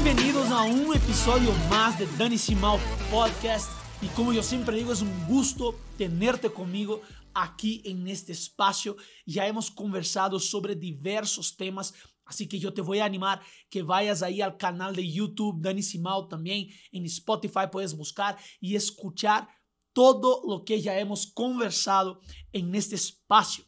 Bienvenidos 0.00 0.48
a 0.50 0.62
un 0.62 0.94
episodio 0.94 1.52
más 1.68 1.98
de 1.98 2.06
Dani 2.16 2.38
Simao 2.38 2.78
Podcast. 3.10 3.68
Y 4.00 4.06
como 4.06 4.32
yo 4.32 4.44
siempre 4.44 4.76
digo, 4.76 4.92
es 4.92 5.02
un 5.02 5.26
gusto 5.26 5.74
tenerte 5.96 6.50
conmigo 6.50 7.02
aquí 7.34 7.82
en 7.84 8.06
este 8.06 8.30
espacio. 8.30 8.96
Ya 9.26 9.48
hemos 9.48 9.72
conversado 9.72 10.38
sobre 10.38 10.76
diversos 10.76 11.56
temas, 11.56 11.94
así 12.24 12.46
que 12.46 12.60
yo 12.60 12.72
te 12.72 12.80
voy 12.80 13.00
a 13.00 13.06
animar 13.06 13.42
que 13.68 13.82
vayas 13.82 14.22
ahí 14.22 14.40
al 14.40 14.56
canal 14.56 14.94
de 14.94 15.10
YouTube 15.10 15.60
Dani 15.60 15.82
Simao 15.82 16.28
también. 16.28 16.68
En 16.92 17.04
Spotify 17.06 17.66
puedes 17.70 17.96
buscar 17.96 18.38
y 18.60 18.76
escuchar 18.76 19.48
todo 19.92 20.44
lo 20.46 20.64
que 20.64 20.80
ya 20.80 20.96
hemos 20.96 21.26
conversado 21.26 22.20
en 22.52 22.72
este 22.76 22.94
espacio. 22.94 23.64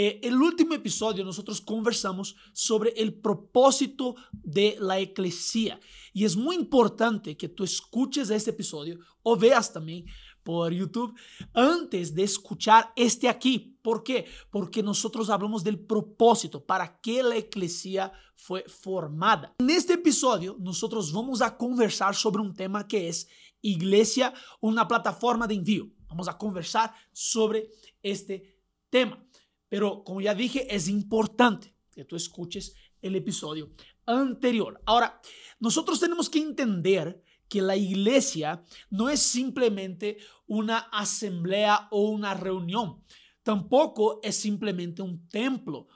Eh, 0.00 0.20
el 0.22 0.40
último 0.40 0.74
episodio 0.74 1.24
nosotros 1.24 1.60
conversamos 1.60 2.36
sobre 2.52 2.90
el 2.90 3.14
propósito 3.14 4.14
de 4.30 4.76
la 4.78 5.00
iglesia 5.00 5.80
y 6.12 6.24
es 6.24 6.36
muy 6.36 6.54
importante 6.54 7.36
que 7.36 7.48
tú 7.48 7.64
escuches 7.64 8.30
este 8.30 8.50
episodio 8.50 9.00
o 9.24 9.36
veas 9.36 9.72
también 9.72 10.06
por 10.44 10.72
YouTube 10.72 11.18
antes 11.52 12.14
de 12.14 12.22
escuchar 12.22 12.92
este 12.94 13.28
aquí. 13.28 13.76
¿Por 13.82 14.04
qué? 14.04 14.26
Porque 14.52 14.84
nosotros 14.84 15.30
hablamos 15.30 15.64
del 15.64 15.80
propósito, 15.80 16.64
para 16.64 17.00
qué 17.00 17.20
la 17.24 17.36
iglesia 17.36 18.12
fue 18.36 18.62
formada. 18.68 19.56
En 19.58 19.68
este 19.68 19.94
episodio 19.94 20.56
nosotros 20.60 21.12
vamos 21.12 21.42
a 21.42 21.56
conversar 21.56 22.14
sobre 22.14 22.40
un 22.40 22.54
tema 22.54 22.86
que 22.86 23.08
es 23.08 23.26
iglesia, 23.62 24.32
una 24.60 24.86
plataforma 24.86 25.48
de 25.48 25.56
envío. 25.56 25.88
Vamos 26.06 26.28
a 26.28 26.38
conversar 26.38 26.94
sobre 27.12 27.68
este 28.00 28.62
tema. 28.90 29.27
Pero 29.68 30.04
como 30.04 30.20
ya 30.20 30.34
dije, 30.34 30.74
es 30.74 30.88
importante 30.88 31.74
que 31.90 32.04
tú 32.04 32.16
escuches 32.16 32.74
el 33.02 33.16
episodio 33.16 33.70
anterior. 34.06 34.80
Ahora, 34.86 35.20
nosotros 35.60 36.00
tenemos 36.00 36.30
que 36.30 36.38
entender 36.38 37.22
que 37.48 37.62
la 37.62 37.76
iglesia 37.76 38.62
no 38.90 39.08
es 39.08 39.20
simplemente 39.20 40.18
una 40.46 40.78
asamblea 40.78 41.88
o 41.90 42.08
una 42.08 42.34
reunión. 42.34 43.02
Tampoco 43.42 44.20
es 44.22 44.36
simplemente 44.36 45.02
un 45.02 45.26
templo. 45.28 45.88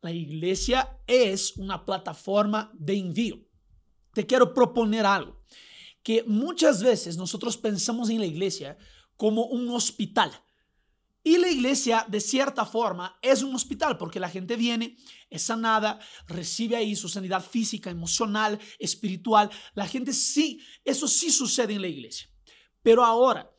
La 0.00 0.12
iglesia 0.12 0.98
es 1.06 1.56
una 1.56 1.84
plataforma 1.84 2.70
de 2.74 2.98
envío. 2.98 3.38
Te 4.12 4.26
quiero 4.26 4.52
proponer 4.52 5.06
algo, 5.06 5.40
que 6.02 6.22
muchas 6.24 6.82
veces 6.82 7.16
nosotros 7.16 7.56
pensamos 7.56 8.10
en 8.10 8.20
la 8.20 8.26
iglesia 8.26 8.76
como 9.16 9.46
un 9.46 9.68
hospital 9.70 10.30
y 11.28 11.36
la 11.36 11.50
iglesia, 11.50 12.06
de 12.08 12.20
cierta 12.20 12.64
forma, 12.64 13.18
es 13.20 13.42
un 13.42 13.54
hospital 13.54 13.98
porque 13.98 14.18
la 14.18 14.30
gente 14.30 14.56
viene, 14.56 14.96
es 15.28 15.42
sanada, 15.42 16.00
recibe 16.26 16.76
ahí 16.76 16.96
su 16.96 17.10
sanidad 17.10 17.44
física, 17.44 17.90
emocional, 17.90 18.58
espiritual. 18.78 19.50
La 19.74 19.86
gente 19.86 20.14
sí, 20.14 20.58
eso 20.86 21.06
sí 21.06 21.30
sucede 21.30 21.74
en 21.74 21.82
la 21.82 21.88
iglesia. 21.88 22.30
Pero 22.82 23.04
ahora, 23.04 23.54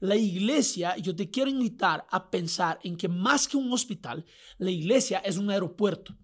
la 0.00 0.16
iglesia, 0.16 0.98
yo 0.98 1.16
te 1.16 1.30
quiero 1.30 1.48
invitar 1.48 2.06
a 2.10 2.30
pensar 2.30 2.78
en 2.82 2.94
que 2.94 3.08
más 3.08 3.48
que 3.48 3.56
un 3.56 3.72
hospital, 3.72 4.26
la 4.58 4.70
iglesia 4.70 5.20
es 5.20 5.38
un 5.38 5.48
aeropuerto. 5.48 6.14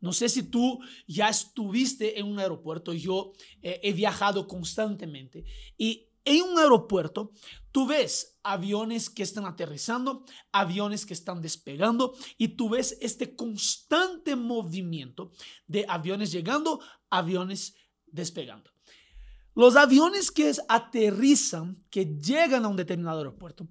No 0.00 0.12
sé 0.12 0.28
si 0.28 0.42
tú 0.42 0.80
ya 1.06 1.28
estuviste 1.28 2.18
en 2.18 2.26
un 2.26 2.40
aeropuerto, 2.40 2.92
yo 2.92 3.30
eh, 3.62 3.78
he 3.84 3.92
viajado 3.92 4.48
constantemente 4.48 5.44
y 5.78 6.08
en 6.24 6.42
un 6.42 6.58
aeropuerto, 6.58 7.32
tú 7.70 7.86
ves 7.86 8.38
aviones 8.42 9.10
que 9.10 9.22
están 9.22 9.46
aterrizando, 9.46 10.24
aviones 10.52 11.06
que 11.06 11.14
están 11.14 11.40
despegando 11.40 12.14
y 12.36 12.48
tú 12.48 12.70
ves 12.70 12.98
este 13.00 13.34
constante 13.34 14.36
movimiento 14.36 15.32
de 15.66 15.84
aviones 15.88 16.32
llegando, 16.32 16.80
aviones 17.10 17.74
despegando. 18.06 18.70
Los 19.54 19.76
aviones 19.76 20.30
que 20.30 20.52
aterrizan, 20.68 21.78
que 21.90 22.06
llegan 22.06 22.64
a 22.64 22.68
un 22.68 22.76
determinado 22.76 23.18
aeropuerto, 23.18 23.68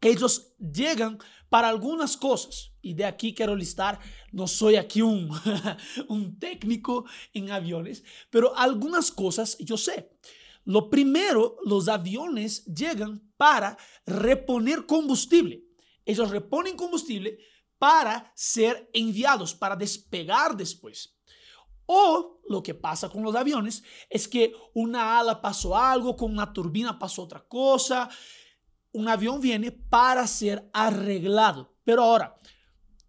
ellos 0.00 0.54
llegan 0.58 1.18
para 1.48 1.68
algunas 1.68 2.16
cosas. 2.16 2.72
Y 2.82 2.94
de 2.94 3.04
aquí 3.04 3.34
quiero 3.34 3.54
listar, 3.56 3.98
no 4.32 4.46
soy 4.46 4.76
aquí 4.76 5.02
un, 5.02 5.30
un 6.08 6.38
técnico 6.38 7.04
en 7.32 7.50
aviones, 7.50 8.04
pero 8.30 8.56
algunas 8.56 9.10
cosas 9.10 9.56
yo 9.58 9.76
sé. 9.76 10.10
Lo 10.64 10.90
primero, 10.90 11.56
los 11.64 11.88
aviones 11.88 12.64
llegan 12.66 13.32
para 13.36 13.76
reponer 14.04 14.86
combustible. 14.86 15.64
Ellos 16.04 16.30
reponen 16.30 16.76
combustible 16.76 17.38
para 17.78 18.32
ser 18.34 18.90
enviados, 18.92 19.54
para 19.54 19.76
despegar 19.76 20.56
después. 20.56 21.16
O 21.86 22.40
lo 22.48 22.62
que 22.62 22.74
pasa 22.74 23.08
con 23.08 23.22
los 23.22 23.34
aviones 23.34 23.82
es 24.10 24.28
que 24.28 24.52
una 24.74 25.18
ala 25.18 25.40
pasó 25.40 25.76
algo, 25.76 26.16
con 26.16 26.32
una 26.32 26.52
turbina 26.52 26.98
pasó 26.98 27.22
otra 27.22 27.46
cosa. 27.46 28.10
Un 28.92 29.08
avión 29.08 29.40
viene 29.40 29.70
para 29.72 30.26
ser 30.26 30.68
arreglado. 30.72 31.76
Pero 31.84 32.02
ahora, 32.02 32.36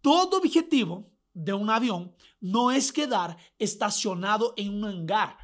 todo 0.01 0.37
objetivo 0.37 1.11
de 1.33 1.53
un 1.53 1.69
avión 1.69 2.15
no 2.39 2.71
es 2.71 2.93
quedar 2.93 3.37
estacionado 3.57 4.53
en 4.55 4.75
un 4.75 4.85
hangar 4.85 5.37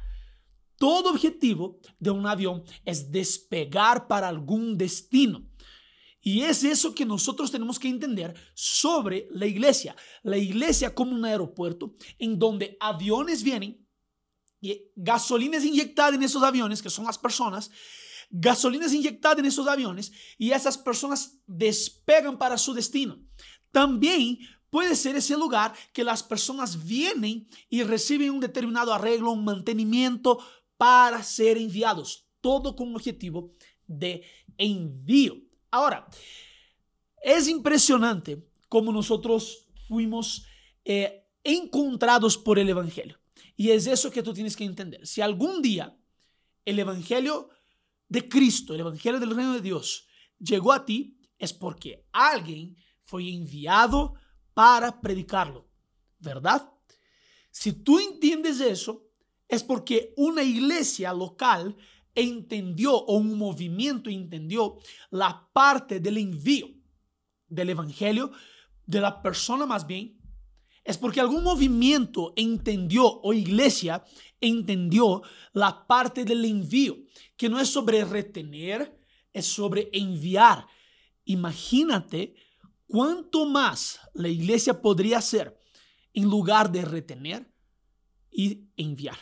todo 0.78 1.10
objetivo 1.10 1.80
de 1.98 2.10
un 2.10 2.26
avión 2.26 2.64
es 2.84 3.10
despegar 3.10 4.06
para 4.06 4.28
algún 4.28 4.76
destino. 4.76 5.46
Y 6.20 6.42
es 6.42 6.64
eso 6.64 6.94
que 6.94 7.04
nosotros 7.04 7.52
tenemos 7.52 7.78
que 7.78 7.88
entender 7.88 8.34
sobre 8.54 9.28
la 9.30 9.46
iglesia. 9.46 9.94
La 10.22 10.36
iglesia 10.36 10.92
como 10.92 11.14
un 11.14 11.24
aeropuerto 11.24 11.94
en 12.18 12.38
donde 12.38 12.76
aviones 12.80 13.44
vienen 13.44 13.86
y 14.60 14.90
gasolina 14.96 15.58
es 15.58 15.64
inyectada 15.64 16.16
en 16.16 16.22
esos 16.22 16.42
aviones, 16.42 16.82
que 16.82 16.90
son 16.90 17.04
las 17.04 17.18
personas, 17.18 17.70
gasolina 18.30 18.86
es 18.86 18.92
inyectada 18.92 19.38
en 19.38 19.46
esos 19.46 19.68
aviones 19.68 20.12
y 20.36 20.50
esas 20.50 20.76
personas 20.76 21.38
despegan 21.46 22.38
para 22.38 22.58
su 22.58 22.74
destino. 22.74 23.20
También 23.70 24.38
puede 24.70 24.96
ser 24.96 25.16
ese 25.16 25.36
lugar 25.36 25.74
que 25.92 26.04
las 26.04 26.22
personas 26.22 26.84
vienen 26.86 27.48
y 27.68 27.82
reciben 27.82 28.30
un 28.30 28.40
determinado 28.40 28.92
arreglo, 28.92 29.30
un 29.30 29.44
mantenimiento, 29.44 30.38
para 30.76 31.22
ser 31.22 31.56
enviados, 31.56 32.26
todo 32.40 32.76
con 32.76 32.88
un 32.88 32.96
objetivo 32.96 33.54
de 33.86 34.24
envío. 34.58 35.36
Ahora, 35.70 36.08
es 37.22 37.48
impresionante 37.48 38.46
cómo 38.68 38.92
nosotros 38.92 39.68
fuimos 39.88 40.46
eh, 40.84 41.26
encontrados 41.42 42.36
por 42.36 42.58
el 42.58 42.68
Evangelio. 42.68 43.18
Y 43.56 43.70
es 43.70 43.86
eso 43.86 44.10
que 44.10 44.22
tú 44.22 44.34
tienes 44.34 44.56
que 44.56 44.64
entender. 44.64 45.06
Si 45.06 45.20
algún 45.20 45.62
día 45.62 45.96
el 46.64 46.78
Evangelio 46.78 47.48
de 48.08 48.28
Cristo, 48.28 48.74
el 48.74 48.80
Evangelio 48.80 49.18
del 49.18 49.34
Reino 49.34 49.54
de 49.54 49.60
Dios, 49.60 50.06
llegó 50.38 50.72
a 50.72 50.84
ti, 50.84 51.18
es 51.38 51.52
porque 51.52 52.06
alguien 52.12 52.76
fue 53.00 53.28
enviado 53.28 54.14
para 54.52 55.00
predicarlo, 55.00 55.68
¿verdad? 56.18 56.70
Si 57.50 57.72
tú 57.72 57.98
entiendes 57.98 58.60
eso, 58.60 59.05
es 59.48 59.62
porque 59.62 60.12
una 60.16 60.42
iglesia 60.42 61.12
local 61.12 61.76
entendió 62.14 62.94
o 62.94 63.16
un 63.18 63.36
movimiento 63.36 64.10
entendió 64.10 64.78
la 65.10 65.48
parte 65.52 66.00
del 66.00 66.18
envío 66.18 66.68
del 67.48 67.70
evangelio 67.70 68.32
de 68.86 69.00
la 69.00 69.22
persona 69.22 69.66
más 69.66 69.86
bien. 69.86 70.18
Es 70.82 70.98
porque 70.98 71.20
algún 71.20 71.42
movimiento 71.42 72.32
entendió 72.36 73.04
o 73.06 73.32
iglesia 73.32 74.04
entendió 74.40 75.22
la 75.52 75.86
parte 75.86 76.24
del 76.24 76.44
envío, 76.44 76.96
que 77.36 77.48
no 77.48 77.60
es 77.60 77.68
sobre 77.68 78.04
retener, 78.04 78.96
es 79.32 79.46
sobre 79.46 79.90
enviar. 79.92 80.66
Imagínate 81.24 82.34
cuánto 82.86 83.46
más 83.46 84.00
la 84.14 84.28
iglesia 84.28 84.80
podría 84.80 85.18
hacer 85.18 85.58
en 86.14 86.24
lugar 86.24 86.70
de 86.70 86.84
retener 86.84 87.52
y 88.30 88.68
enviar 88.76 89.18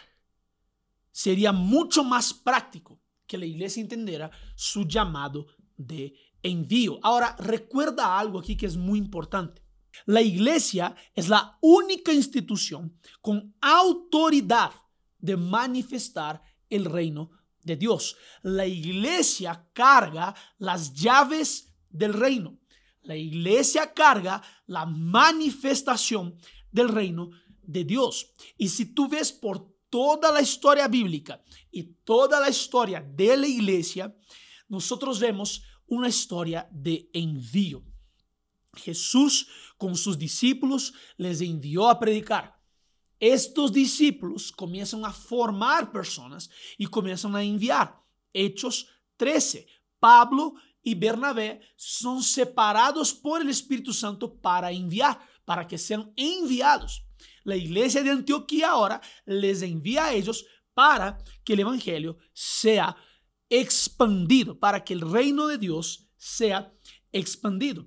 sería 1.14 1.52
mucho 1.52 2.02
más 2.02 2.34
práctico 2.34 3.00
que 3.24 3.38
la 3.38 3.46
iglesia 3.46 3.80
entendiera 3.80 4.32
su 4.56 4.84
llamado 4.84 5.46
de 5.76 6.12
envío. 6.42 6.98
Ahora, 7.02 7.36
recuerda 7.38 8.18
algo 8.18 8.40
aquí 8.40 8.56
que 8.56 8.66
es 8.66 8.76
muy 8.76 8.98
importante. 8.98 9.62
La 10.06 10.20
iglesia 10.20 10.96
es 11.14 11.28
la 11.28 11.56
única 11.60 12.12
institución 12.12 12.98
con 13.20 13.54
autoridad 13.60 14.72
de 15.18 15.36
manifestar 15.36 16.42
el 16.68 16.84
reino 16.84 17.30
de 17.62 17.76
Dios. 17.76 18.16
La 18.42 18.66
iglesia 18.66 19.70
carga 19.72 20.34
las 20.58 20.92
llaves 20.94 21.72
del 21.90 22.12
reino. 22.12 22.58
La 23.02 23.16
iglesia 23.16 23.94
carga 23.94 24.42
la 24.66 24.84
manifestación 24.84 26.36
del 26.72 26.88
reino 26.88 27.30
de 27.62 27.84
Dios. 27.84 28.32
Y 28.58 28.68
si 28.70 28.86
tú 28.86 29.08
ves 29.08 29.32
por 29.32 29.73
toda 29.94 30.32
la 30.32 30.40
historia 30.40 30.88
bíblica 30.88 31.40
y 31.70 31.84
toda 32.02 32.40
la 32.40 32.48
historia 32.48 33.00
de 33.00 33.36
la 33.36 34.12
nosotros 34.66 35.20
vemos 35.20 35.62
una 35.86 36.08
historia 36.08 36.66
de 36.72 37.08
envío. 37.12 37.80
Jesús 38.74 39.46
con 39.78 39.94
sus 39.96 40.18
discípulos 40.18 40.94
les 41.16 41.40
envió 41.40 41.88
a 41.88 42.00
predicar. 42.00 42.60
estos 43.20 43.72
discípulos 43.72 44.50
comienzan 44.50 45.04
a 45.04 45.12
formar 45.12 45.92
personas 45.92 46.50
y 46.76 46.86
comienzan 46.86 47.36
a 47.36 47.44
enviar. 47.44 48.02
Hechos 48.32 48.88
13. 49.16 49.64
Pablo 50.00 50.54
y 50.82 50.96
Bernabé 50.96 51.60
son 51.76 52.20
separados 52.20 53.14
por 53.14 53.40
el 53.40 53.48
Espíritu 53.48 53.92
Santo 53.92 54.34
para 54.34 54.72
enviar, 54.72 55.20
para 55.44 55.64
que 55.68 55.78
sean 55.78 56.12
enviados. 56.16 57.04
La 57.44 57.56
iglesia 57.56 58.02
de 58.02 58.10
Antioquía 58.10 58.70
ahora 58.70 59.00
les 59.26 59.62
envía 59.62 60.06
a 60.06 60.12
ellos 60.12 60.44
para 60.74 61.18
que 61.44 61.52
el 61.52 61.60
Evangelio 61.60 62.18
sea 62.32 62.96
expandido, 63.48 64.58
para 64.58 64.82
que 64.82 64.94
el 64.94 65.00
reino 65.00 65.46
de 65.46 65.58
Dios 65.58 66.08
sea 66.16 66.72
expandido. 67.12 67.86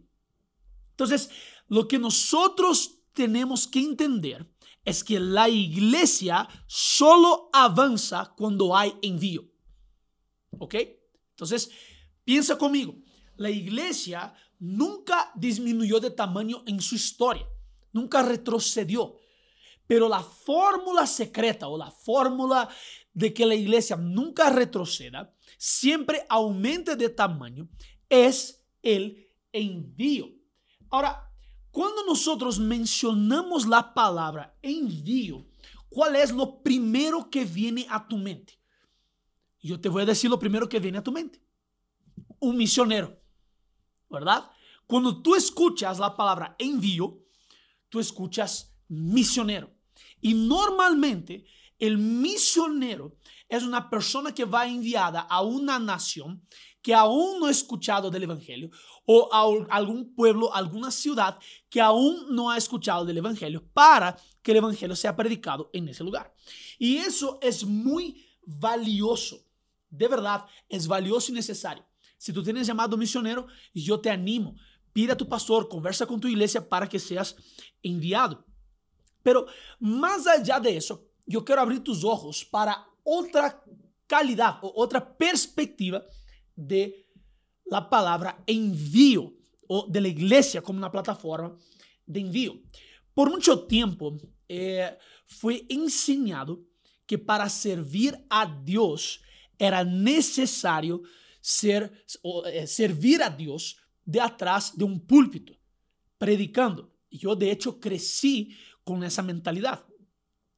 Entonces, 0.91 1.29
lo 1.67 1.87
que 1.87 1.99
nosotros 1.99 2.99
tenemos 3.13 3.67
que 3.67 3.79
entender 3.79 4.49
es 4.85 5.03
que 5.03 5.19
la 5.19 5.49
iglesia 5.49 6.47
solo 6.65 7.49
avanza 7.51 8.33
cuando 8.37 8.75
hay 8.75 8.93
envío. 9.01 9.43
¿Ok? 10.59 10.75
Entonces, 11.31 11.69
piensa 12.23 12.57
conmigo, 12.57 12.95
la 13.35 13.49
iglesia 13.49 14.33
nunca 14.59 15.31
disminuyó 15.35 15.99
de 15.99 16.11
tamaño 16.11 16.63
en 16.65 16.81
su 16.81 16.95
historia, 16.95 17.45
nunca 17.91 18.23
retrocedió. 18.23 19.17
Pero 19.87 20.09
la 20.09 20.21
fórmula 20.21 21.07
secreta 21.07 21.67
o 21.67 21.77
la 21.77 21.89
fórmula 21.89 22.69
de 23.13 23.33
que 23.33 23.45
la 23.45 23.55
iglesia 23.55 23.95
nunca 23.95 24.49
retroceda, 24.49 25.33
siempre 25.57 26.25
aumente 26.29 26.95
de 26.95 27.09
tamaño, 27.09 27.69
es 28.09 28.63
el 28.83 29.27
envío. 29.51 30.29
Ahora, 30.89 31.31
cuando 31.71 32.05
nosotros 32.05 32.59
mencionamos 32.59 33.67
la 33.67 33.93
palabra 33.93 34.57
envío, 34.61 35.47
¿cuál 35.89 36.15
es 36.15 36.31
lo 36.31 36.61
primero 36.61 37.29
que 37.29 37.45
viene 37.45 37.85
a 37.89 38.07
tu 38.07 38.17
mente? 38.17 38.59
Yo 39.61 39.79
te 39.79 39.89
voy 39.89 40.03
a 40.03 40.05
decir 40.05 40.29
lo 40.29 40.39
primero 40.39 40.69
que 40.69 40.79
viene 40.79 40.97
a 40.97 41.03
tu 41.03 41.11
mente. 41.11 41.41
Un 42.39 42.57
misionero, 42.57 43.19
¿verdad? 44.09 44.49
Cuando 44.85 45.21
tú 45.21 45.35
escuchas 45.35 45.99
la 45.99 46.15
palabra 46.15 46.55
envío, 46.57 47.19
tú 47.89 47.99
escuchas 47.99 48.75
misionero. 48.87 49.76
Y 50.21 50.33
normalmente 50.33 51.45
el 51.79 51.97
misionero 51.97 53.17
es 53.49 53.63
una 53.63 53.89
persona 53.89 54.33
que 54.33 54.45
va 54.45 54.67
enviada 54.67 55.21
a 55.21 55.41
una 55.41 55.79
nación 55.79 56.43
que 56.81 56.93
aún 56.93 57.39
no 57.39 57.47
ha 57.47 57.51
escuchado 57.51 58.09
del 58.09 58.23
Evangelio 58.23 58.71
o 59.05 59.29
a 59.31 59.75
algún 59.75 60.15
pueblo, 60.15 60.53
alguna 60.53 60.89
ciudad 60.89 61.37
que 61.69 61.81
aún 61.81 62.27
no 62.29 62.49
ha 62.49 62.57
escuchado 62.57 63.05
del 63.05 63.17
Evangelio 63.17 63.63
para 63.73 64.17
que 64.41 64.51
el 64.51 64.57
Evangelio 64.57 64.95
sea 64.95 65.15
predicado 65.15 65.69
en 65.73 65.89
ese 65.89 66.03
lugar. 66.03 66.33
Y 66.79 66.97
eso 66.97 67.39
es 67.41 67.65
muy 67.65 68.25
valioso, 68.45 69.43
de 69.89 70.07
verdad, 70.07 70.45
es 70.69 70.87
valioso 70.87 71.31
y 71.31 71.35
necesario. 71.35 71.85
Si 72.17 72.31
tú 72.31 72.41
tienes 72.41 72.65
llamado 72.65 72.95
misionero, 72.97 73.47
yo 73.73 73.99
te 73.99 74.09
animo, 74.09 74.55
pide 74.93 75.11
a 75.11 75.17
tu 75.17 75.27
pastor, 75.27 75.67
conversa 75.67 76.05
con 76.05 76.19
tu 76.19 76.27
iglesia 76.27 76.67
para 76.67 76.87
que 76.87 76.99
seas 76.99 77.35
enviado. 77.83 78.46
Pero 79.27 79.45
más 79.81 80.25
allá 80.25 80.57
de 80.57 80.77
eso, 80.77 81.03
yo 81.25 81.43
quiero 81.43 81.59
abrir 81.59 81.83
tus 81.83 82.01
ojos 82.05 82.45
para 82.45 82.87
otra 83.03 83.61
calidad 84.07 84.59
o 84.61 84.71
otra 84.73 85.17
perspectiva 85.17 86.01
de 86.55 87.09
la 87.65 87.89
palabra 87.89 88.41
envío 88.47 89.33
o 89.67 89.85
de 89.85 89.99
la 89.99 90.07
iglesia 90.07 90.61
como 90.61 90.77
una 90.77 90.89
plataforma 90.89 91.57
de 92.05 92.21
envío. 92.21 92.61
Por 93.13 93.29
mucho 93.29 93.65
tiempo 93.65 94.17
eh, 94.47 94.97
fue 95.25 95.65
enseñado 95.67 96.63
que 97.05 97.17
para 97.17 97.49
servir 97.49 98.25
a 98.29 98.45
Dios 98.63 99.19
era 99.59 99.83
necesario 99.83 101.01
ser, 101.41 101.91
o, 102.21 102.45
eh, 102.45 102.65
servir 102.65 103.21
a 103.21 103.29
Dios 103.29 103.75
de 104.05 104.21
atrás 104.21 104.77
de 104.77 104.85
un 104.85 105.05
púlpito, 105.05 105.53
predicando. 106.17 106.93
Yo 107.11 107.35
de 107.35 107.51
hecho 107.51 107.77
crecí 107.77 108.55
con 108.87 109.03
esa 109.03 109.21
mentalidad 109.21 109.85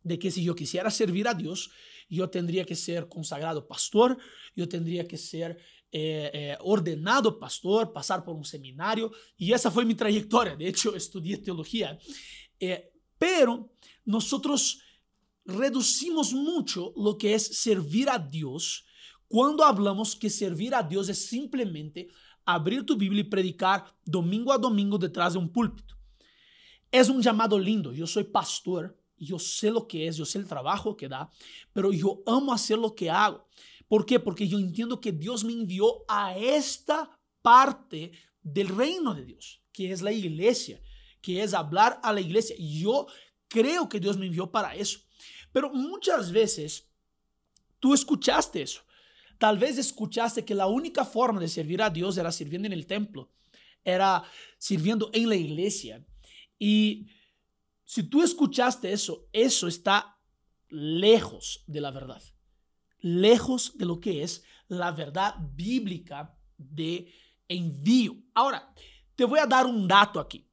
de 0.04 0.20
que 0.20 0.30
si 0.30 0.44
yo 0.44 0.54
quisiera 0.56 0.92
servir 0.92 1.28
a 1.28 1.34
Dios, 1.34 1.72
yo 2.08 2.30
tendría 2.30 2.64
que 2.64 2.76
ser 2.76 3.10
consagrado 3.10 3.68
pastor, 3.68 4.18
yo 4.56 4.70
tendría 4.70 5.08
que 5.08 5.18
ser 5.18 5.58
eh, 5.92 6.30
eh, 6.32 6.58
ordenado 6.62 7.40
pastor, 7.40 7.92
pasar 7.92 8.24
por 8.24 8.36
un 8.36 8.46
seminario, 8.46 9.12
y 9.36 9.52
esa 9.52 9.72
fue 9.72 9.84
mi 9.84 9.96
trayectoria. 9.96 10.56
De 10.56 10.68
hecho, 10.68 10.96
estudié 10.96 11.38
teología. 11.38 11.98
Eh, 12.60 12.92
pero 13.18 13.74
nosotros 14.06 14.80
reducimos 15.44 16.32
mucho 16.32 16.94
lo 16.96 17.18
que 17.18 17.34
es 17.34 17.44
servir 17.60 18.10
a 18.10 18.20
Dios 18.20 18.86
cuando 19.28 19.64
hablamos 19.64 20.16
que 20.16 20.30
servir 20.30 20.76
a 20.76 20.84
Dios 20.84 21.10
es 21.10 21.26
simplemente 21.26 22.10
abrir 22.46 22.86
tu 22.86 22.96
Biblia 22.96 23.22
y 23.22 23.30
predicar 23.30 23.86
domingo 24.06 24.54
a 24.54 24.60
domingo 24.60 25.00
detrás 25.00 25.34
de 25.34 25.40
un 25.40 25.52
púlpito. 25.52 25.99
Es 26.92 27.10
un 27.10 27.22
llamado 27.22 27.60
lindo. 27.60 27.94
Yo 27.94 28.08
soy 28.08 28.24
pastor, 28.24 28.98
yo 29.18 29.38
sé 29.38 29.72
lo 29.72 29.88
que 29.88 30.08
es, 30.08 30.18
yo 30.18 30.26
sé 30.26 30.40
el 30.40 30.48
trabajo 30.48 30.96
que 30.96 31.08
da, 31.08 31.30
pero 31.74 31.92
yo 31.92 32.22
amo 32.26 32.54
hacer 32.54 32.78
lo 32.78 32.96
que 32.96 33.10
hago. 33.10 33.48
¿Por 33.88 34.06
qué? 34.06 34.20
Porque 34.20 34.48
yo 34.48 34.58
entiendo 34.58 35.02
que 35.02 35.12
Dios 35.12 35.44
me 35.44 35.54
envió 35.54 36.04
a 36.08 36.38
esta 36.38 37.10
parte 37.42 38.12
del 38.42 38.70
reino 38.70 39.14
de 39.14 39.26
Dios, 39.26 39.62
que 39.72 39.92
es 39.92 40.02
la 40.02 40.12
iglesia, 40.12 40.82
que 41.22 41.44
es 41.44 41.54
hablar 41.54 42.00
a 42.04 42.14
la 42.14 42.22
iglesia. 42.22 42.56
Yo 42.60 43.08
creo 43.48 43.90
que 43.90 44.00
Dios 44.00 44.18
me 44.18 44.28
envió 44.28 44.52
para 44.52 44.76
eso. 44.76 45.00
Pero 45.52 45.72
muchas 45.74 46.32
veces 46.32 46.88
tú 47.80 47.94
escuchaste 47.94 48.62
eso. 48.62 48.82
Tal 49.38 49.58
vez 49.58 49.78
escuchaste 49.78 50.46
que 50.46 50.54
la 50.54 50.68
única 50.68 51.06
forma 51.06 51.40
de 51.40 51.48
servir 51.48 51.82
a 51.82 51.90
Dios 51.90 52.18
era 52.18 52.32
sirviendo 52.32 52.68
en 52.68 52.74
el 52.74 52.86
templo, 52.86 53.32
era 53.84 54.24
sirviendo 54.58 55.10
en 55.14 55.30
la 55.30 55.36
iglesia. 55.36 56.06
Y 56.60 57.08
si 57.86 58.04
tú 58.04 58.22
escuchaste 58.22 58.92
eso, 58.92 59.28
eso 59.34 59.68
está 59.68 60.20
lejos 60.70 61.64
de 61.66 61.82
la 61.82 61.90
verdad 61.90 62.22
lejos 63.02 63.78
de 63.78 63.86
lo 63.86 64.00
que 64.00 64.24
es 64.24 64.44
la 64.68 64.92
verdad 64.92 65.36
bíblica 65.54 66.36
de 66.58 67.12
envío. 67.48 68.16
Ahora, 68.34 68.74
te 69.16 69.26
voy 69.26 69.40
a 69.40 69.46
dar 69.46 69.66
un 69.66 69.88
dato 69.88 70.20
aquí. 70.20 70.46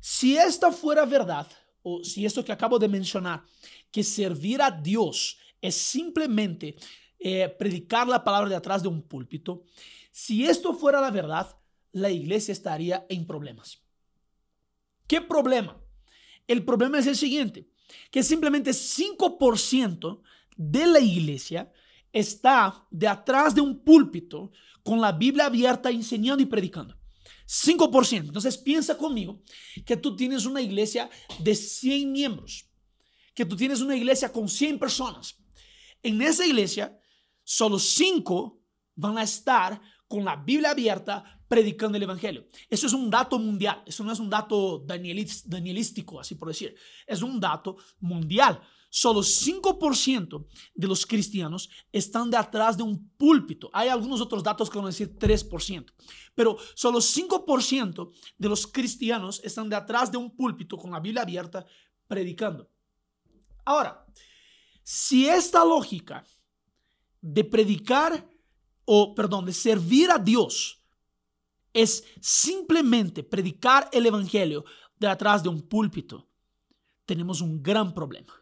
Si 0.00 0.36
esta 0.36 0.70
fuera 0.70 1.04
verdad, 1.04 1.46
o 1.82 2.04
si 2.04 2.24
esto 2.24 2.44
que 2.44 2.52
acabo 2.52 2.78
de 2.78 2.88
mencionar, 2.88 3.42
que 3.90 4.04
servir 4.04 4.62
a 4.62 4.70
Dios 4.70 5.38
es 5.60 5.74
simplemente 5.74 6.76
eh, 7.18 7.48
predicar 7.48 8.06
la 8.06 8.22
palabra 8.22 8.48
de 8.48 8.56
atrás 8.56 8.82
de 8.82 8.88
un 8.88 9.02
púlpito, 9.02 9.64
si 10.12 10.46
esto 10.46 10.74
fuera 10.74 11.00
la 11.00 11.10
verdad, 11.10 11.56
la 11.92 12.10
iglesia 12.10 12.52
estaría 12.52 13.06
en 13.08 13.26
problemas. 13.26 13.82
¿Qué 15.06 15.20
problema? 15.20 15.80
El 16.46 16.64
problema 16.64 16.98
es 16.98 17.06
el 17.06 17.16
siguiente, 17.16 17.68
que 18.10 18.22
simplemente 18.22 18.70
5% 18.70 20.22
de 20.56 20.86
la 20.86 21.00
iglesia 21.00 21.72
está 22.12 22.86
de 22.90 23.08
atrás 23.08 23.54
de 23.54 23.60
un 23.60 23.82
púlpito 23.84 24.52
con 24.82 25.00
la 25.00 25.12
Biblia 25.12 25.46
abierta 25.46 25.90
enseñando 25.90 26.42
y 26.42 26.46
predicando. 26.46 26.96
5%. 27.46 28.26
Entonces 28.26 28.56
piensa 28.58 28.96
conmigo 28.96 29.42
que 29.84 29.96
tú 29.96 30.16
tienes 30.16 30.46
una 30.46 30.60
iglesia 30.60 31.10
de 31.38 31.54
100 31.54 32.10
miembros, 32.10 32.68
que 33.34 33.44
tú 33.44 33.56
tienes 33.56 33.80
una 33.80 33.96
iglesia 33.96 34.32
con 34.32 34.48
100 34.48 34.78
personas. 34.78 35.36
En 36.02 36.22
esa 36.22 36.46
iglesia, 36.46 36.98
solo 37.44 37.78
5 37.78 38.60
van 38.96 39.18
a 39.18 39.22
estar 39.22 39.80
con 40.08 40.24
la 40.24 40.36
Biblia 40.36 40.70
abierta 40.70 41.40
predicando 41.48 41.96
el 41.96 42.02
Evangelio. 42.02 42.46
Eso 42.68 42.86
es 42.86 42.92
un 42.92 43.10
dato 43.10 43.38
mundial, 43.38 43.82
eso 43.86 44.04
no 44.04 44.12
es 44.12 44.20
un 44.20 44.30
dato 44.30 44.78
danielístico, 44.78 46.20
así 46.20 46.34
por 46.34 46.48
decir, 46.48 46.74
es 47.06 47.22
un 47.22 47.40
dato 47.40 47.76
mundial. 48.00 48.60
Solo 48.88 49.20
5% 49.20 50.46
de 50.74 50.86
los 50.86 51.04
cristianos 51.04 51.68
están 51.92 52.30
detrás 52.30 52.76
de 52.76 52.82
un 52.82 53.10
púlpito. 53.10 53.68
Hay 53.72 53.88
algunos 53.88 54.20
otros 54.20 54.42
datos 54.42 54.70
que 54.70 54.78
van 54.78 54.86
a 54.86 54.90
decir 54.90 55.18
3%, 55.18 55.92
pero 56.34 56.56
solo 56.74 57.00
5% 57.00 58.10
de 58.38 58.48
los 58.48 58.66
cristianos 58.66 59.40
están 59.44 59.68
detrás 59.68 60.10
de 60.10 60.18
un 60.18 60.34
púlpito 60.34 60.78
con 60.78 60.92
la 60.92 61.00
Biblia 61.00 61.22
abierta 61.22 61.66
predicando. 62.06 62.70
Ahora, 63.64 64.06
si 64.82 65.28
esta 65.28 65.64
lógica 65.64 66.24
de 67.20 67.44
predicar 67.44 68.26
o, 68.86 69.14
perdón, 69.14 69.44
de 69.44 69.52
servir 69.52 70.10
a 70.10 70.18
Dios 70.18 70.82
es 71.74 72.04
simplemente 72.22 73.22
predicar 73.22 73.90
el 73.92 74.06
Evangelio 74.06 74.64
detrás 74.98 75.42
de 75.42 75.50
un 75.50 75.60
púlpito, 75.60 76.26
tenemos 77.04 77.42
un 77.42 77.62
gran 77.62 77.92
problema. 77.92 78.32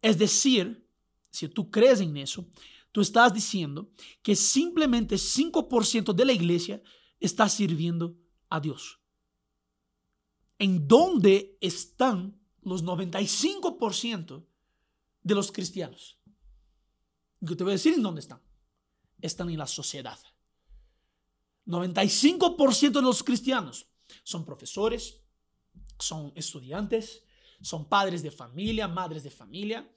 Es 0.00 0.16
decir, 0.16 0.88
si 1.30 1.48
tú 1.48 1.68
crees 1.68 2.00
en 2.00 2.16
eso, 2.16 2.46
tú 2.92 3.00
estás 3.00 3.34
diciendo 3.34 3.90
que 4.22 4.36
simplemente 4.36 5.16
5% 5.16 6.12
de 6.12 6.24
la 6.24 6.32
iglesia 6.32 6.80
está 7.18 7.48
sirviendo 7.48 8.16
a 8.48 8.60
Dios. 8.60 9.00
¿En 10.56 10.86
dónde 10.86 11.58
están 11.60 12.38
los 12.62 12.84
95% 12.84 14.44
de 15.22 15.34
los 15.34 15.52
cristianos. 15.52 16.18
Yo 17.40 17.56
te 17.56 17.64
voy 17.64 17.72
a 17.72 17.76
decir 17.76 17.94
en 17.94 18.02
dónde 18.02 18.20
están. 18.20 18.40
Están 19.20 19.50
en 19.50 19.58
la 19.58 19.66
sociedad. 19.66 20.18
95% 21.66 22.92
de 22.92 23.02
los 23.02 23.22
cristianos 23.22 23.86
son 24.24 24.44
profesores, 24.44 25.20
son 25.98 26.32
estudiantes, 26.34 27.24
son 27.60 27.88
padres 27.88 28.22
de 28.22 28.30
familia, 28.30 28.88
madres 28.88 29.22
de 29.22 29.30
familia, 29.30 29.90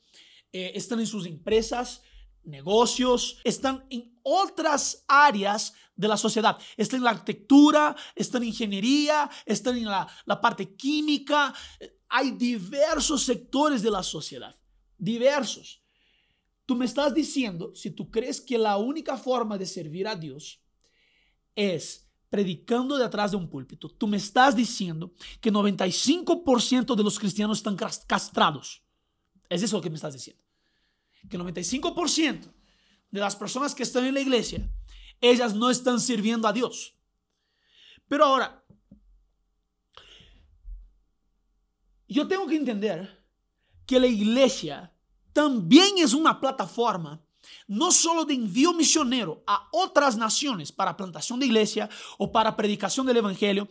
eh, 0.51 0.71
están 0.75 0.99
en 0.99 1.07
sus 1.07 1.25
empresas, 1.25 2.01
negocios, 2.43 3.39
están 3.43 3.85
en 3.89 4.19
otras 4.23 5.05
áreas 5.07 5.73
de 5.95 6.07
la 6.07 6.17
sociedad. 6.17 6.57
Están 6.75 6.97
en 6.97 7.03
la 7.05 7.11
arquitectura, 7.11 7.95
están 8.15 8.41
en 8.41 8.49
ingeniería, 8.49 9.29
están 9.45 9.77
en 9.77 9.85
la, 9.85 10.07
la 10.25 10.41
parte 10.41 10.75
química. 10.75 11.53
Hay 12.09 12.31
diversos 12.31 13.23
sectores 13.23 13.81
de 13.81 13.91
la 13.91 14.03
sociedad, 14.03 14.55
diversos. 14.97 15.80
Tú 16.71 16.77
me 16.77 16.85
estás 16.85 17.13
diciendo, 17.13 17.75
si 17.75 17.91
tú 17.91 18.09
crees 18.09 18.39
que 18.39 18.57
la 18.57 18.77
única 18.77 19.17
forma 19.17 19.57
de 19.57 19.65
servir 19.65 20.07
a 20.07 20.15
Dios 20.15 20.61
es 21.53 22.09
predicando 22.29 22.97
detrás 22.97 23.31
de 23.31 23.35
un 23.35 23.49
púlpito, 23.49 23.89
tú 23.89 24.07
me 24.07 24.15
estás 24.15 24.55
diciendo 24.55 25.13
que 25.41 25.51
95% 25.51 26.95
de 26.95 27.03
los 27.03 27.19
cristianos 27.19 27.57
están 27.57 27.75
castrados. 27.75 28.85
Es 29.49 29.61
eso 29.63 29.75
lo 29.75 29.83
que 29.83 29.89
me 29.89 29.97
estás 29.97 30.13
diciendo. 30.13 30.41
Que 31.29 31.37
95% 31.37 32.53
de 33.09 33.19
las 33.19 33.35
personas 33.35 33.75
que 33.75 33.83
están 33.83 34.05
en 34.05 34.13
la 34.13 34.21
iglesia, 34.21 34.65
ellas 35.19 35.53
no 35.53 35.69
están 35.69 35.99
sirviendo 35.99 36.47
a 36.47 36.53
Dios. 36.53 36.95
Pero 38.07 38.23
ahora, 38.23 38.63
yo 42.07 42.25
tengo 42.29 42.47
que 42.47 42.55
entender 42.55 43.21
que 43.85 43.99
la 43.99 44.07
iglesia 44.07 44.95
también 45.33 45.97
es 45.97 46.13
una 46.13 46.39
plataforma 46.39 47.21
no 47.67 47.91
solo 47.91 48.25
de 48.25 48.33
envío 48.33 48.73
misionero 48.73 49.43
a 49.47 49.67
otras 49.71 50.17
naciones 50.17 50.71
para 50.71 50.97
plantación 50.97 51.39
de 51.39 51.45
iglesia 51.45 51.89
o 52.17 52.31
para 52.31 52.55
predicación 52.55 53.05
del 53.05 53.17
evangelio, 53.17 53.67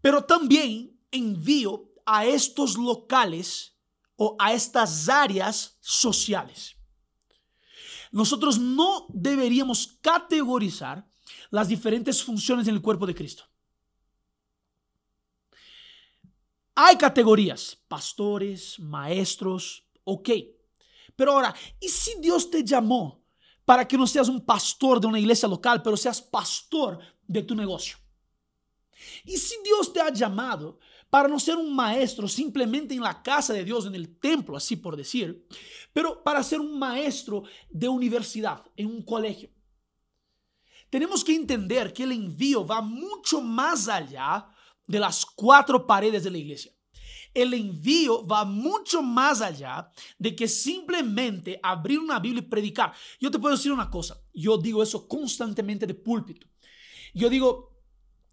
pero 0.00 0.24
también 0.24 0.98
envío 1.10 1.88
a 2.04 2.26
estos 2.26 2.76
locales 2.76 3.76
o 4.16 4.36
a 4.38 4.52
estas 4.52 5.08
áreas 5.08 5.76
sociales. 5.80 6.76
Nosotros 8.10 8.58
no 8.58 9.06
deberíamos 9.08 9.98
categorizar 10.00 11.06
las 11.50 11.68
diferentes 11.68 12.22
funciones 12.22 12.68
en 12.68 12.74
el 12.74 12.82
cuerpo 12.82 13.06
de 13.06 13.14
Cristo. 13.14 13.44
Hay 16.74 16.96
categorías, 16.96 17.78
pastores, 17.88 18.78
maestros, 18.80 19.84
ok. 20.04 20.30
Pero 21.22 21.34
ahora, 21.34 21.54
¿y 21.78 21.88
si 21.88 22.18
Dios 22.18 22.50
te 22.50 22.64
llamó 22.64 23.24
para 23.64 23.86
que 23.86 23.96
no 23.96 24.08
seas 24.08 24.28
un 24.28 24.44
pastor 24.44 25.00
de 25.00 25.06
una 25.06 25.20
iglesia 25.20 25.48
local, 25.48 25.80
pero 25.80 25.96
seas 25.96 26.20
pastor 26.20 26.98
de 27.28 27.44
tu 27.44 27.54
negocio? 27.54 27.96
¿Y 29.24 29.36
si 29.36 29.54
Dios 29.62 29.92
te 29.92 30.00
ha 30.00 30.12
llamado 30.12 30.80
para 31.08 31.28
no 31.28 31.38
ser 31.38 31.58
un 31.58 31.76
maestro 31.76 32.26
simplemente 32.26 32.92
en 32.94 33.02
la 33.02 33.22
casa 33.22 33.52
de 33.52 33.62
Dios, 33.62 33.86
en 33.86 33.94
el 33.94 34.18
templo, 34.18 34.56
así 34.56 34.74
por 34.74 34.96
decir, 34.96 35.46
pero 35.92 36.24
para 36.24 36.42
ser 36.42 36.58
un 36.58 36.76
maestro 36.76 37.44
de 37.70 37.88
universidad, 37.88 38.60
en 38.74 38.88
un 38.88 39.02
colegio? 39.04 39.48
Tenemos 40.90 41.22
que 41.22 41.36
entender 41.36 41.92
que 41.92 42.02
el 42.02 42.10
envío 42.10 42.66
va 42.66 42.80
mucho 42.80 43.40
más 43.40 43.86
allá 43.86 44.48
de 44.88 44.98
las 44.98 45.24
cuatro 45.24 45.86
paredes 45.86 46.24
de 46.24 46.32
la 46.32 46.38
iglesia. 46.38 46.72
El 47.34 47.54
envío 47.54 48.26
va 48.26 48.44
mucho 48.44 49.02
más 49.02 49.40
allá 49.40 49.90
de 50.18 50.36
que 50.36 50.48
simplemente 50.48 51.58
abrir 51.62 51.98
una 51.98 52.18
Biblia 52.18 52.42
y 52.42 52.48
predicar. 52.48 52.92
Yo 53.20 53.30
te 53.30 53.38
puedo 53.38 53.56
decir 53.56 53.72
una 53.72 53.90
cosa, 53.90 54.20
yo 54.34 54.58
digo 54.58 54.82
eso 54.82 55.08
constantemente 55.08 55.86
de 55.86 55.94
púlpito. 55.94 56.46
Yo 57.14 57.28
digo, 57.28 57.72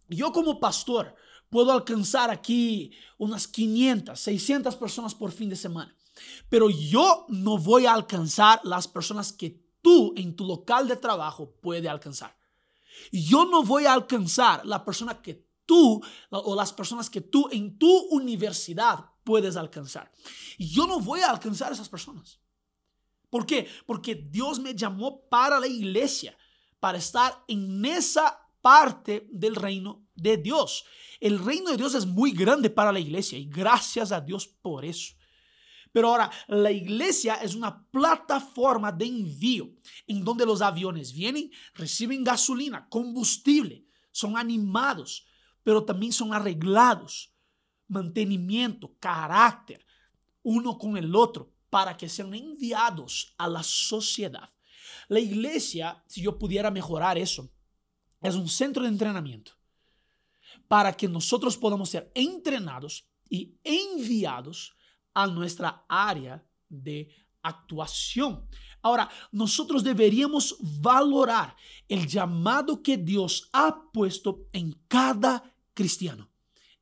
yo 0.08 0.32
como 0.32 0.60
pastor 0.60 1.16
puedo 1.50 1.72
alcanzar 1.72 2.30
aquí 2.30 2.92
unas 3.18 3.48
500, 3.48 4.20
600 4.20 4.76
personas 4.76 5.16
por 5.16 5.32
fin 5.32 5.50
de 5.50 5.56
semana, 5.56 5.96
pero 6.50 6.70
yo 6.70 7.26
no 7.30 7.58
voy 7.58 7.86
a 7.86 7.94
alcanzar 7.94 8.62
las 8.64 8.88
personas 8.88 9.34
que 9.34 9.62
tú 9.82 10.14
en 10.16 10.36
tu 10.36 10.46
local 10.46 10.88
de 10.88 10.98
trabajo 10.98 11.56
puedes 11.62 11.90
alcanzar. 11.90 12.38
Yo 13.12 13.46
no 13.46 13.64
voy 13.64 13.86
a 13.86 13.94
alcanzar 13.94 14.66
la 14.66 14.84
persona 14.84 15.22
que 15.22 15.49
tú 15.70 16.04
o 16.32 16.56
las 16.56 16.74
personas 16.74 17.12
que 17.12 17.22
tú 17.22 17.48
en 17.52 17.78
tu 17.78 17.96
universidad 18.10 19.06
puedes 19.24 19.56
alcanzar. 19.56 20.12
Y 20.58 20.68
yo 20.68 20.88
no 20.88 21.00
voy 21.00 21.20
a 21.20 21.30
alcanzar 21.30 21.70
a 21.70 21.76
esas 21.76 21.88
personas. 21.88 22.40
¿Por 23.30 23.46
qué? 23.46 23.68
Porque 23.86 24.16
Dios 24.16 24.60
me 24.60 24.74
llamó 24.74 25.30
para 25.30 25.60
la 25.60 25.68
iglesia, 25.68 26.36
para 26.80 26.98
estar 26.98 27.44
en 27.48 27.86
esa 27.86 28.40
parte 28.64 29.28
del 29.32 29.56
reino 29.56 30.08
de 30.16 30.38
Dios. 30.38 30.86
El 31.20 31.38
reino 31.38 31.70
de 31.70 31.78
Dios 31.78 31.94
es 31.94 32.08
muy 32.08 32.32
grande 32.32 32.72
para 32.72 32.92
la 32.92 33.00
iglesia 33.00 33.38
y 33.38 33.46
gracias 33.46 34.12
a 34.12 34.22
Dios 34.22 34.48
por 34.48 34.84
eso. 34.84 35.14
Pero 35.92 36.10
ahora, 36.10 36.32
la 36.48 36.72
iglesia 36.72 37.36
es 37.36 37.54
una 37.54 37.88
plataforma 37.92 38.92
de 38.92 39.06
envío 39.06 39.70
en 40.08 40.24
donde 40.24 40.48
los 40.48 40.64
aviones 40.64 41.14
vienen, 41.14 41.52
reciben 41.76 42.24
gasolina, 42.24 42.90
combustible, 42.90 43.86
son 44.12 44.36
animados, 44.36 45.29
pero 45.64 45.84
también 45.84 46.12
son 46.12 46.34
arreglados, 46.34 47.34
mantenimiento, 47.88 48.96
carácter, 49.00 49.86
uno 50.44 50.78
con 50.78 50.98
el 50.98 51.16
otro, 51.16 51.52
para 51.70 51.96
que 51.96 52.10
sean 52.10 52.34
enviados 52.34 53.34
a 53.38 53.48
la 53.48 53.64
sociedad. 53.64 54.50
La 55.08 55.20
iglesia, 55.20 56.04
si 56.08 56.22
yo 56.22 56.38
pudiera 56.38 56.72
mejorar 56.72 57.18
eso, 57.18 57.52
es 58.22 58.36
un 58.36 58.48
centro 58.48 58.84
de 58.84 58.90
entrenamiento 58.90 59.54
para 60.68 60.94
que 60.94 61.08
nosotros 61.08 61.58
podamos 61.58 61.90
ser 61.90 62.12
entrenados 62.14 63.08
y 63.30 63.58
enviados 63.64 64.76
a 65.14 65.28
nuestra 65.28 65.86
área 65.88 66.44
de 66.68 67.10
actuación. 67.42 68.48
Ahora, 68.82 69.10
nosotros 69.32 69.84
deberíamos 69.84 70.56
valorar 70.80 71.56
el 71.88 72.08
llamado 72.08 72.82
que 72.82 72.98
Dios 72.98 73.50
ha 73.52 73.92
puesto 73.92 74.48
en 74.54 74.74
cada 74.88 75.49
cristiano, 75.80 76.30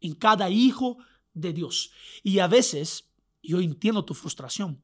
en 0.01 0.16
cada 0.16 0.50
hijo 0.50 0.98
de 1.32 1.54
Dios. 1.54 1.92
Y 2.24 2.39
a 2.39 2.48
veces, 2.48 3.12
yo 3.44 3.60
entiendo 3.60 4.04
tu 4.04 4.16
frustración, 4.16 4.84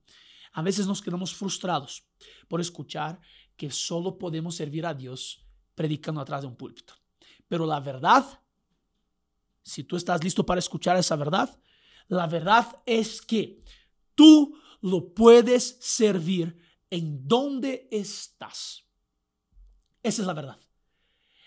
a 0.51 0.62
veces 0.62 0.86
nos 0.86 1.01
quedamos 1.01 1.34
frustrados 1.34 2.03
por 2.48 2.62
escuchar 2.62 3.20
que 3.58 3.72
solo 3.72 4.20
podemos 4.20 4.53
servir 4.53 4.86
a 4.86 4.93
Dios 4.93 5.43
predicando 5.74 6.22
atrás 6.22 6.41
de 6.41 6.48
un 6.48 6.55
púlpito. 6.55 6.93
Pero 7.48 7.65
la 7.65 7.79
verdad, 7.79 8.39
si 9.63 9.84
tú 9.84 9.96
estás 9.96 10.24
listo 10.24 10.46
para 10.46 10.60
escuchar 10.60 10.96
esa 10.96 11.15
verdad, 11.15 11.60
la 12.08 12.27
verdad 12.27 12.84
es 12.86 13.20
que 13.20 13.62
tú 14.13 14.60
lo 14.82 15.12
puedes 15.12 15.79
servir 15.82 16.55
en 16.91 17.27
donde 17.27 17.88
estás. 17.89 18.84
Esa 20.03 20.22
es 20.22 20.27
la 20.27 20.34
verdad. 20.36 20.60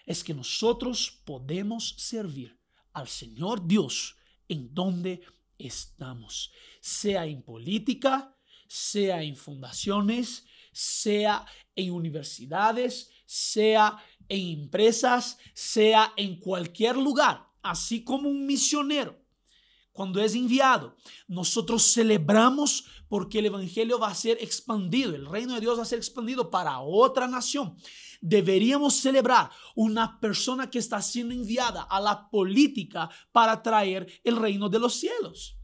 Es 0.06 0.24
que 0.24 0.32
nosotros 0.32 1.20
podemos 1.24 1.94
servir 1.98 2.58
al 2.92 3.08
Señor 3.08 3.66
Dios 3.66 4.16
en 4.48 4.72
donde 4.72 5.20
estamos, 5.58 6.52
sea 6.80 7.26
en 7.26 7.42
política, 7.42 8.34
sea 8.68 9.22
en 9.22 9.36
fundaciones, 9.36 10.46
sea 10.72 11.44
en 11.74 11.90
universidades, 11.90 13.10
sea 13.26 14.02
en 14.28 14.60
empresas, 14.60 15.38
sea 15.52 16.12
en 16.16 16.38
cualquier 16.38 16.96
lugar, 16.96 17.46
así 17.62 18.04
como 18.04 18.28
un 18.28 18.46
misionero 18.46 19.25
cuando 19.96 20.20
es 20.20 20.34
enviado, 20.34 20.94
nosotros 21.26 21.82
celebramos 21.92 22.84
porque 23.08 23.40
el 23.40 23.46
Evangelio 23.46 23.98
va 23.98 24.08
a 24.08 24.14
ser 24.14 24.38
expandido, 24.40 25.14
el 25.14 25.26
reino 25.26 25.54
de 25.54 25.60
Dios 25.60 25.78
va 25.78 25.82
a 25.82 25.86
ser 25.86 25.98
expandido 25.98 26.50
para 26.50 26.80
otra 26.80 27.26
nación. 27.26 27.76
Deberíamos 28.20 28.94
celebrar 28.94 29.50
una 29.74 30.20
persona 30.20 30.70
que 30.70 30.78
está 30.78 31.00
siendo 31.02 31.34
enviada 31.34 31.82
a 31.82 32.00
la 32.00 32.30
política 32.30 33.08
para 33.32 33.62
traer 33.62 34.06
el 34.22 34.36
reino 34.36 34.68
de 34.68 34.78
los 34.78 34.94
cielos. 34.94 35.56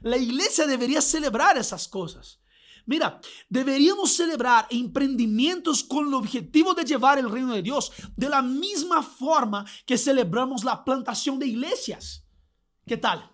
La 0.00 0.16
iglesia 0.16 0.66
debería 0.66 1.00
celebrar 1.00 1.56
esas 1.56 1.86
cosas. 1.86 2.40
Mira, 2.86 3.20
deberíamos 3.48 4.14
celebrar 4.14 4.66
emprendimientos 4.70 5.82
con 5.82 6.08
el 6.08 6.14
objetivo 6.14 6.74
de 6.74 6.84
llevar 6.84 7.18
el 7.18 7.30
reino 7.30 7.54
de 7.54 7.62
Dios 7.62 7.92
de 8.16 8.28
la 8.28 8.42
misma 8.42 9.02
forma 9.02 9.64
que 9.86 9.96
celebramos 9.96 10.64
la 10.64 10.84
plantación 10.84 11.38
de 11.38 11.46
iglesias. 11.46 12.26
¿Qué 12.86 12.98
tal? 12.98 13.33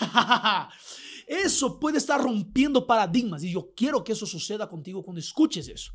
eso 1.26 1.78
puede 1.78 1.98
estar 1.98 2.20
rompiendo 2.20 2.86
paradigmas 2.86 3.42
y 3.42 3.52
yo 3.52 3.72
quiero 3.74 4.02
que 4.02 4.12
eso 4.12 4.26
suceda 4.26 4.68
contigo 4.68 5.02
cuando 5.02 5.20
escuches 5.20 5.68
eso. 5.68 5.92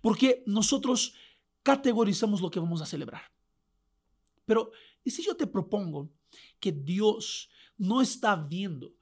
Porque 0.00 0.42
nosotros 0.46 1.14
categorizamos 1.62 2.40
lo 2.40 2.50
que 2.50 2.60
vamos 2.60 2.80
a 2.82 2.86
celebrar. 2.86 3.22
Pero, 4.44 4.70
¿y 5.04 5.10
si 5.10 5.22
yo 5.22 5.36
te 5.36 5.46
propongo 5.46 6.10
que 6.58 6.72
Dios 6.72 7.50
no 7.76 8.00
está 8.00 8.36
viendo 8.36 8.92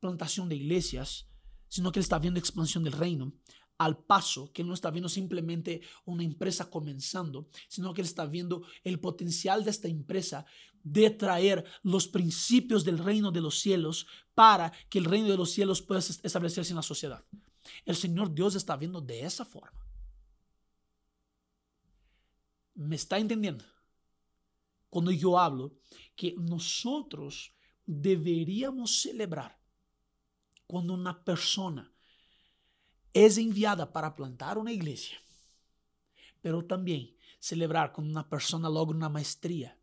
plantación 0.00 0.48
de 0.48 0.56
iglesias, 0.56 1.28
sino 1.68 1.92
que 1.92 2.00
está 2.00 2.18
viendo 2.18 2.40
expansión 2.40 2.84
del 2.84 2.92
reino 2.92 3.32
al 3.78 3.96
paso 3.96 4.52
que 4.52 4.62
Él 4.62 4.68
no 4.68 4.74
está 4.74 4.90
viendo 4.90 5.08
simplemente 5.08 5.80
una 6.04 6.24
empresa 6.24 6.68
comenzando, 6.68 7.48
sino 7.68 7.94
que 7.94 8.02
Él 8.02 8.06
está 8.06 8.26
viendo 8.26 8.62
el 8.84 9.00
potencial 9.00 9.64
de 9.64 9.70
esta 9.70 9.88
empresa 9.88 10.44
de 10.82 11.10
traer 11.10 11.64
los 11.82 12.08
principios 12.08 12.84
del 12.84 12.98
reino 12.98 13.30
de 13.30 13.40
los 13.40 13.60
cielos 13.60 14.06
para 14.34 14.72
que 14.88 14.98
el 14.98 15.04
reino 15.04 15.28
de 15.28 15.36
los 15.36 15.50
cielos 15.50 15.82
pueda 15.82 16.00
establecerse 16.00 16.72
en 16.72 16.76
la 16.76 16.82
sociedad. 16.82 17.24
El 17.84 17.96
Señor 17.96 18.34
Dios 18.34 18.54
está 18.54 18.76
viendo 18.76 19.00
de 19.00 19.22
esa 19.24 19.44
forma. 19.44 19.86
¿Me 22.74 22.96
está 22.96 23.18
entendiendo? 23.18 23.64
Cuando 24.88 25.10
yo 25.10 25.38
hablo 25.38 25.74
que 26.16 26.34
nosotros 26.38 27.52
deberíamos 27.84 29.00
celebrar 29.02 29.58
cuando 30.66 30.94
una 30.94 31.24
persona 31.24 31.92
es 33.26 33.36
enviada 33.36 33.92
para 33.92 34.14
plantar 34.14 34.58
una 34.58 34.72
iglesia, 34.72 35.20
pero 36.40 36.64
también 36.64 37.16
celebrar 37.40 37.92
cuando 37.92 38.12
una 38.12 38.28
persona 38.28 38.68
logra 38.68 38.96
una 38.96 39.08
maestría 39.08 39.76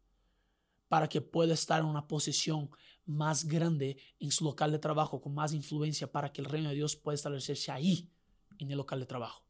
para 0.88 1.10
que 1.10 1.20
pueda 1.20 1.54
estar 1.54 1.82
en 1.82 1.88
una 1.88 2.08
posición 2.08 2.70
más 3.06 3.44
grande 3.46 3.98
en 4.20 4.32
su 4.32 4.46
local 4.46 4.72
de 4.72 4.80
trabajo, 4.80 5.22
con 5.22 5.34
más 5.34 5.52
influencia 5.52 6.10
para 6.10 6.32
que 6.32 6.42
el 6.42 6.48
reino 6.48 6.70
de 6.70 6.76
Dios 6.76 6.96
pueda 6.96 7.16
establecerse 7.16 7.72
ahí, 7.72 8.10
en 8.58 8.72
el 8.72 8.78
local 8.78 9.02
de 9.02 9.06
trabajo. 9.06 9.44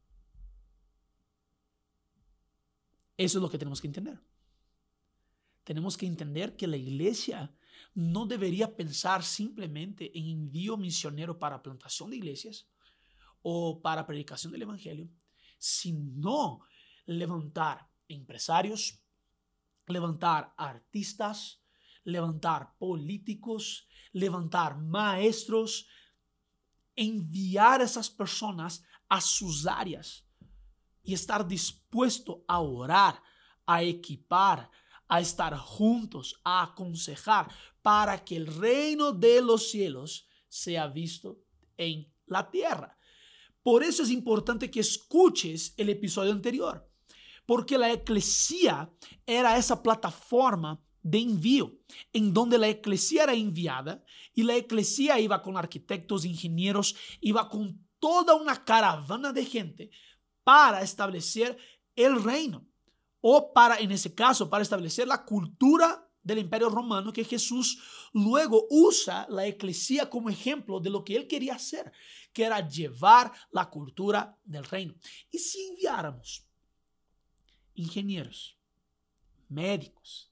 Eso 3.18 3.38
es 3.38 3.42
lo 3.42 3.50
que 3.50 3.60
tenemos 3.60 3.82
que 3.82 3.88
entender. 3.88 4.20
Tenemos 5.64 5.96
que 5.96 6.08
entender 6.08 6.56
que 6.56 6.66
la 6.66 6.78
iglesia 6.78 7.54
no 7.94 8.26
debería 8.26 8.76
pensar 8.76 9.24
simplemente 9.24 10.18
en 10.18 10.28
envío 10.28 10.76
misionero 10.76 11.38
para 11.38 11.62
plantación 11.62 12.10
de 12.10 12.18
iglesias 12.18 12.68
o 13.48 13.80
para 13.80 14.08
predicación 14.08 14.52
del 14.52 14.64
evangelio, 14.64 15.08
sino 15.60 16.62
levantar 17.06 17.88
empresarios, 18.08 19.00
levantar 19.86 20.52
artistas, 20.58 21.62
levantar 22.04 22.76
políticos, 22.80 23.88
levantar 24.14 24.80
maestros, 24.80 25.88
enviar 26.96 27.82
a 27.82 27.84
esas 27.84 28.10
personas 28.10 28.84
a 29.08 29.22
sus 29.22 29.68
áreas 29.68 30.26
y 31.04 31.14
estar 31.14 31.48
dispuesto 31.48 32.44
a 32.48 32.62
orar, 32.62 33.22
a 33.68 33.84
equipar, 33.84 34.72
a 35.08 35.20
estar 35.20 35.56
juntos, 35.56 36.42
a 36.44 36.64
aconsejar 36.64 37.54
para 37.84 38.26
que 38.26 38.38
el 38.38 38.48
reino 38.48 39.12
de 39.12 39.44
los 39.44 39.70
cielos 39.70 40.28
sea 40.48 40.88
visto 40.88 41.44
en 41.78 42.12
la 42.26 42.50
tierra. 42.50 42.98
Por 43.66 43.84
eso 43.84 44.04
es 44.04 44.12
importante 44.12 44.70
que 44.70 44.80
escuches 44.80 45.74
el 45.78 45.90
episodio 45.90 46.32
anterior, 46.32 46.88
porque 47.48 47.80
la 47.80 47.92
eclesía 47.92 48.94
era 49.26 49.58
esa 49.58 49.82
plataforma 49.82 50.80
de 51.02 51.18
envío, 51.18 51.74
en 52.14 52.32
donde 52.32 52.60
la 52.60 52.68
eclesía 52.68 53.24
era 53.24 53.34
enviada 53.34 54.04
y 54.36 54.44
la 54.44 54.56
eclesía 54.56 55.20
iba 55.20 55.42
con 55.42 55.58
arquitectos, 55.58 56.26
ingenieros, 56.26 56.96
iba 57.22 57.50
con 57.50 57.84
toda 57.98 58.36
una 58.36 58.64
caravana 58.64 59.34
de 59.34 59.46
gente 59.46 59.90
para 60.44 60.84
establecer 60.84 61.58
el 61.96 62.22
reino 62.22 62.68
o 63.20 63.52
para, 63.52 63.78
en 63.80 63.92
ese 63.92 64.14
caso, 64.14 64.48
para 64.48 64.62
establecer 64.62 65.08
la 65.08 65.26
cultura 65.26 66.05
del 66.26 66.40
imperio 66.40 66.70
romano 66.70 67.14
que 67.14 67.24
Jesús 67.24 67.80
luego 68.12 68.66
usa 68.72 69.28
la 69.30 69.46
eclesía 69.46 70.10
como 70.10 70.30
ejemplo 70.30 70.80
de 70.80 70.90
lo 70.90 71.06
que 71.06 71.16
él 71.16 71.28
quería 71.28 71.54
hacer, 71.54 71.94
que 72.34 72.44
era 72.44 72.68
llevar 72.68 73.32
la 73.52 73.70
cultura 73.70 74.38
del 74.44 74.66
reino. 74.66 74.96
Y 75.32 75.38
si 75.38 75.68
enviáramos 75.68 76.48
ingenieros, 77.76 78.58
médicos, 79.48 80.32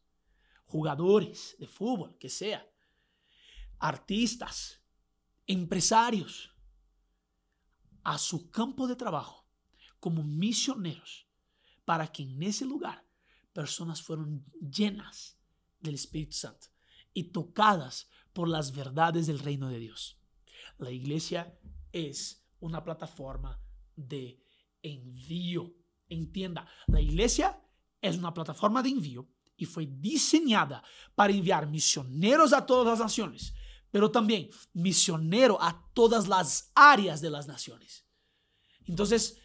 jugadores 0.65 1.55
de 1.59 1.67
fútbol, 1.67 2.17
que 2.17 2.27
sea, 2.27 2.67
artistas, 3.77 4.81
empresarios, 5.45 6.49
a 8.03 8.17
su 8.17 8.49
campo 8.49 8.87
de 8.87 8.95
trabajo 8.95 9.45
como 9.99 10.23
misioneros 10.23 11.27
para 11.85 12.11
que 12.11 12.23
en 12.23 12.41
ese 12.41 12.65
lugar 12.65 13.05
personas 13.53 14.01
fueron 14.01 14.43
llenas 14.59 15.37
del 15.83 15.95
Espíritu 15.95 16.33
Santo 16.35 16.67
y 17.13 17.25
tocadas 17.25 18.09
por 18.33 18.47
las 18.47 18.73
verdades 18.73 19.27
del 19.27 19.39
reino 19.39 19.69
de 19.69 19.79
Dios. 19.79 20.17
La 20.79 20.89
iglesia 20.91 21.59
es 21.91 22.43
una 22.59 22.83
plataforma 22.83 23.61
de 23.95 24.41
envío. 24.81 25.75
Entienda, 26.09 26.67
la 26.87 27.01
iglesia 27.01 27.61
es 28.01 28.17
una 28.17 28.33
plataforma 28.33 28.81
de 28.81 28.89
envío 28.89 29.27
y 29.55 29.65
fue 29.65 29.85
diseñada 29.85 30.83
para 31.13 31.33
enviar 31.33 31.67
misioneros 31.67 32.53
a 32.53 32.65
todas 32.65 32.87
las 32.87 32.99
naciones, 32.99 33.53
pero 33.91 34.09
también 34.09 34.49
misionero 34.73 35.61
a 35.61 35.91
todas 35.93 36.27
las 36.27 36.71
áreas 36.73 37.21
de 37.21 37.29
las 37.29 37.47
naciones. 37.47 38.05
Entonces, 38.85 39.37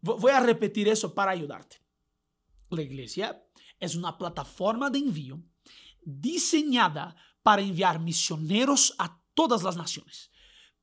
Voy 0.00 0.30
a 0.30 0.40
repetir 0.40 0.88
eso 0.88 1.14
para 1.14 1.32
ayudarte. 1.32 1.76
La 2.70 2.82
iglesia 2.82 3.44
es 3.80 3.96
una 3.96 4.16
plataforma 4.16 4.90
de 4.90 4.98
envío 4.98 5.42
diseñada 6.08 7.14
para 7.42 7.60
enviar 7.60 8.00
misioneros 8.00 8.94
a 8.98 9.20
todas 9.34 9.62
las 9.62 9.76
naciones, 9.76 10.30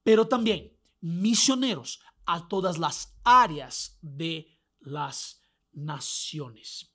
pero 0.04 0.28
también 0.28 0.72
misioneros 1.02 2.00
a 2.26 2.48
todas 2.48 2.78
las 2.78 3.18
áreas 3.24 3.98
de 4.02 4.48
las 4.80 5.42
naciones. 5.74 6.92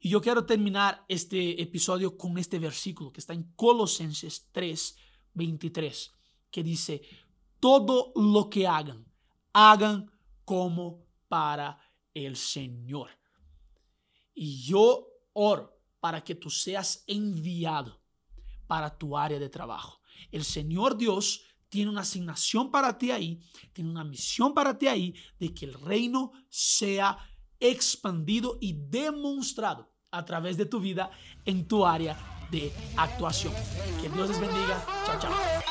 Y 0.00 0.10
yo 0.10 0.20
quiero 0.20 0.46
terminar 0.46 1.04
este 1.08 1.62
episodio 1.62 2.16
con 2.16 2.38
este 2.38 2.58
versículo 2.58 3.12
que 3.12 3.20
está 3.20 3.34
en 3.34 3.52
Colosenses 3.54 4.48
3, 4.52 4.96
23, 5.34 6.12
que 6.50 6.62
dice, 6.62 7.02
todo 7.60 8.12
lo 8.16 8.50
que 8.50 8.66
hagan, 8.66 9.06
hagan 9.52 10.10
como 10.44 11.04
para 11.28 11.80
el 12.14 12.36
Señor. 12.36 13.10
Y 14.34 14.62
yo 14.62 15.08
oro 15.32 15.77
para 16.00 16.22
que 16.22 16.34
tú 16.34 16.50
seas 16.50 17.04
enviado 17.06 18.00
para 18.66 18.96
tu 18.96 19.16
área 19.16 19.38
de 19.38 19.48
trabajo. 19.48 20.00
El 20.30 20.44
Señor 20.44 20.96
Dios 20.96 21.42
tiene 21.68 21.90
una 21.90 22.02
asignación 22.02 22.70
para 22.70 22.96
ti 22.96 23.10
ahí, 23.10 23.40
tiene 23.72 23.90
una 23.90 24.04
misión 24.04 24.54
para 24.54 24.78
ti 24.78 24.88
ahí 24.88 25.14
de 25.38 25.54
que 25.54 25.66
el 25.66 25.74
reino 25.74 26.32
sea 26.48 27.18
expandido 27.60 28.58
y 28.60 28.74
demostrado 28.74 29.92
a 30.10 30.24
través 30.24 30.56
de 30.56 30.66
tu 30.66 30.80
vida 30.80 31.10
en 31.44 31.66
tu 31.66 31.84
área 31.84 32.16
de 32.50 32.72
actuación. 32.96 33.52
Que 34.00 34.08
Dios 34.08 34.28
les 34.28 34.40
bendiga. 34.40 34.84
Chao, 35.04 35.20
chao. 35.20 35.67